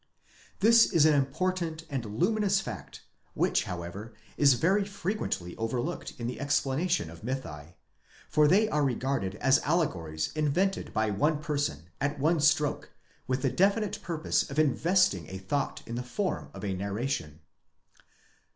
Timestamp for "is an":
0.87-1.13